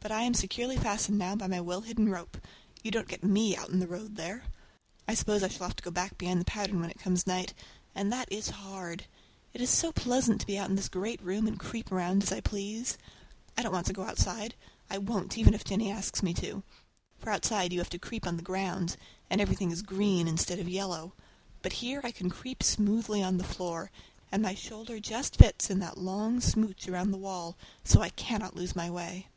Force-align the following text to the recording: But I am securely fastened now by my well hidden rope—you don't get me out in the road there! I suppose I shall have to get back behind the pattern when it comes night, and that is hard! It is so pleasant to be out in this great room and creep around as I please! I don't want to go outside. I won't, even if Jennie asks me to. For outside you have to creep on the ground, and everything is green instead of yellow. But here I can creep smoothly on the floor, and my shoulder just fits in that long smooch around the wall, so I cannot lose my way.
But 0.00 0.12
I 0.12 0.24
am 0.24 0.34
securely 0.34 0.76
fastened 0.76 1.16
now 1.16 1.34
by 1.34 1.46
my 1.46 1.62
well 1.62 1.80
hidden 1.80 2.10
rope—you 2.10 2.90
don't 2.90 3.08
get 3.08 3.24
me 3.24 3.56
out 3.56 3.70
in 3.70 3.78
the 3.78 3.86
road 3.88 4.16
there! 4.16 4.44
I 5.08 5.14
suppose 5.14 5.42
I 5.42 5.48
shall 5.48 5.66
have 5.66 5.76
to 5.76 5.82
get 5.82 5.94
back 5.94 6.18
behind 6.18 6.42
the 6.42 6.44
pattern 6.44 6.78
when 6.78 6.90
it 6.90 6.98
comes 6.98 7.26
night, 7.26 7.54
and 7.94 8.12
that 8.12 8.30
is 8.30 8.50
hard! 8.50 9.06
It 9.54 9.62
is 9.62 9.70
so 9.70 9.92
pleasant 9.92 10.42
to 10.42 10.46
be 10.46 10.58
out 10.58 10.68
in 10.68 10.76
this 10.76 10.90
great 10.90 11.22
room 11.22 11.46
and 11.48 11.58
creep 11.58 11.90
around 11.90 12.22
as 12.22 12.32
I 12.32 12.42
please! 12.42 12.98
I 13.56 13.62
don't 13.62 13.72
want 13.72 13.86
to 13.86 13.94
go 13.94 14.02
outside. 14.02 14.54
I 14.90 14.98
won't, 14.98 15.38
even 15.38 15.54
if 15.54 15.64
Jennie 15.64 15.90
asks 15.90 16.22
me 16.22 16.34
to. 16.34 16.62
For 17.18 17.30
outside 17.30 17.72
you 17.72 17.78
have 17.78 17.88
to 17.88 17.98
creep 17.98 18.26
on 18.26 18.36
the 18.36 18.42
ground, 18.42 18.98
and 19.30 19.40
everything 19.40 19.70
is 19.70 19.80
green 19.80 20.28
instead 20.28 20.58
of 20.58 20.68
yellow. 20.68 21.14
But 21.62 21.72
here 21.80 22.02
I 22.04 22.10
can 22.10 22.28
creep 22.28 22.62
smoothly 22.62 23.22
on 23.22 23.38
the 23.38 23.42
floor, 23.44 23.90
and 24.30 24.42
my 24.42 24.54
shoulder 24.54 25.00
just 25.00 25.36
fits 25.36 25.70
in 25.70 25.78
that 25.78 25.96
long 25.96 26.42
smooch 26.42 26.86
around 26.88 27.10
the 27.10 27.16
wall, 27.16 27.56
so 27.84 28.02
I 28.02 28.10
cannot 28.10 28.54
lose 28.54 28.76
my 28.76 28.90
way. 28.90 29.28